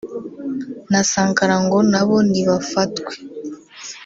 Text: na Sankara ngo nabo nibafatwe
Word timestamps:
na 0.91 1.01
Sankara 1.11 1.55
ngo 1.65 1.77
nabo 1.91 2.17
nibafatwe 2.29 3.13